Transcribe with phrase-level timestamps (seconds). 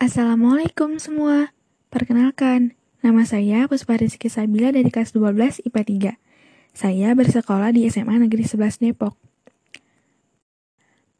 [0.00, 1.52] Assalamualaikum semua.
[1.92, 2.72] Perkenalkan,
[3.04, 6.72] nama saya Puspa Rizky Sabila dari kelas 12 IPA 3.
[6.72, 9.20] Saya bersekolah di SMA Negeri 11 Depok.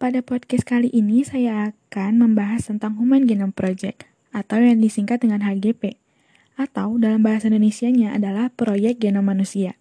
[0.00, 5.44] Pada podcast kali ini saya akan membahas tentang Human Genome Project atau yang disingkat dengan
[5.44, 6.00] HGP
[6.56, 9.76] atau dalam bahasa Indonesianya adalah Proyek Genom Manusia.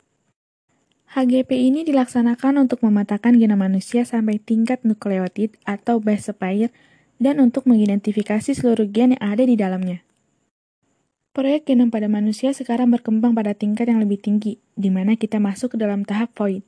[1.16, 6.71] HGP ini dilaksanakan untuk memetakan genom manusia sampai tingkat nukleotid atau base pair
[7.22, 10.02] dan untuk mengidentifikasi seluruh gen yang ada di dalamnya.
[11.32, 15.78] Proyek genom pada manusia sekarang berkembang pada tingkat yang lebih tinggi, di mana kita masuk
[15.78, 16.65] ke dalam tahap void.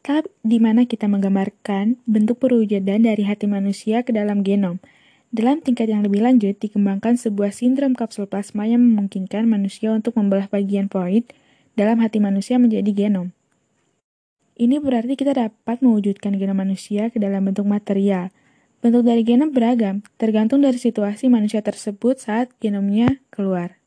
[0.00, 4.80] Tahap di mana kita menggambarkan bentuk perwujudan dari hati manusia ke dalam genom.
[5.28, 10.48] Dalam tingkat yang lebih lanjut, dikembangkan sebuah sindrom kapsul plasma yang memungkinkan manusia untuk membelah
[10.48, 11.28] bagian void
[11.76, 13.36] dalam hati manusia menjadi genom.
[14.56, 18.32] Ini berarti kita dapat mewujudkan genom manusia ke dalam bentuk material,
[18.82, 23.78] Bentuk dari genom beragam, tergantung dari situasi manusia tersebut saat genomnya keluar.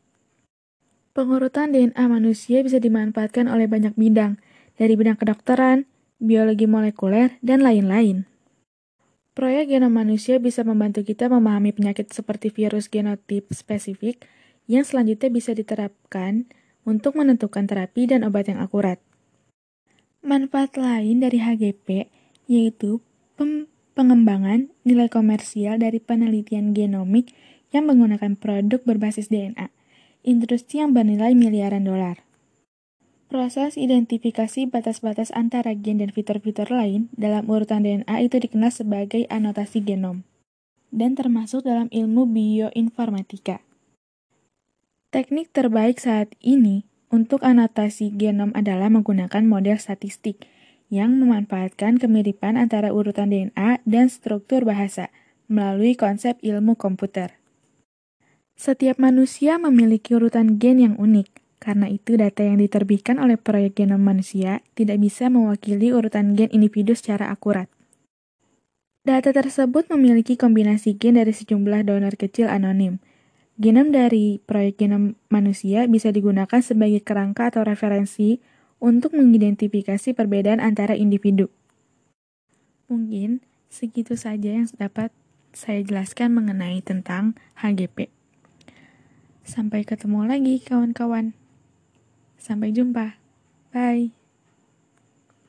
[1.12, 4.40] Pengurutan DNA manusia bisa dimanfaatkan oleh banyak bidang,
[4.80, 5.84] dari bidang kedokteran,
[6.24, 8.24] biologi molekuler, dan lain-lain.
[9.36, 14.24] Proyek genom manusia bisa membantu kita memahami penyakit seperti virus genotip spesifik
[14.72, 16.48] yang selanjutnya bisa diterapkan
[16.88, 19.04] untuk menentukan terapi dan obat yang akurat.
[20.24, 22.08] Manfaat lain dari HGP
[22.48, 23.04] yaitu
[23.36, 27.32] pem pengembangan nilai komersial dari penelitian genomik
[27.72, 29.72] yang menggunakan produk berbasis DNA,
[30.28, 32.28] industri yang bernilai miliaran dolar.
[33.26, 39.82] Proses identifikasi batas-batas antara gen dan fitur-fitur lain dalam urutan DNA itu dikenal sebagai anotasi
[39.82, 40.22] genom,
[40.94, 43.66] dan termasuk dalam ilmu bioinformatika.
[45.10, 50.46] Teknik terbaik saat ini untuk anotasi genom adalah menggunakan model statistik,
[50.94, 55.10] yang memanfaatkan kemiripan antara urutan DNA dan struktur bahasa
[55.50, 57.38] melalui konsep ilmu komputer.
[58.56, 61.28] Setiap manusia memiliki urutan gen yang unik,
[61.60, 66.96] karena itu data yang diterbitkan oleh proyek genom manusia tidak bisa mewakili urutan gen individu
[66.96, 67.68] secara akurat.
[69.06, 73.04] Data tersebut memiliki kombinasi gen dari sejumlah donor kecil anonim.
[73.60, 78.42] Genom dari proyek genom manusia bisa digunakan sebagai kerangka atau referensi
[78.80, 81.50] untuk mengidentifikasi perbedaan antara individu.
[82.86, 83.42] Mungkin
[83.72, 85.10] segitu saja yang dapat
[85.56, 88.12] saya jelaskan mengenai tentang HGP.
[89.46, 91.38] Sampai ketemu lagi kawan-kawan.
[92.36, 93.18] Sampai jumpa.
[93.72, 94.25] Bye.